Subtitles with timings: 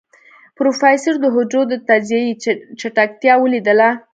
[0.57, 2.31] پروفيسر د حجرو د تجزيې
[2.79, 3.89] چټکتيا وليدله.